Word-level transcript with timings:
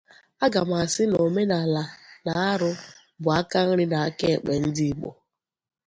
aga 0.45 0.61
m 0.69 0.71
asị 0.81 1.03
na 1.11 1.17
omenala 1.27 1.83
na 2.25 2.31
arụ 2.51 2.71
bụ 3.21 3.29
akanri 3.39 3.85
na 3.91 3.97
akaekpe 4.07 4.51
ndị 4.65 4.85
Igbo 4.91 5.09